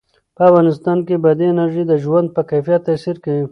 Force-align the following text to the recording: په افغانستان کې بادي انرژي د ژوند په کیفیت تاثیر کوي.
په 0.35 0.41
افغانستان 0.49 0.97
کې 1.07 1.15
بادي 1.23 1.45
انرژي 1.49 1.83
د 1.87 1.93
ژوند 2.03 2.27
په 2.35 2.41
کیفیت 2.49 2.81
تاثیر 2.87 3.15
کوي. 3.23 3.45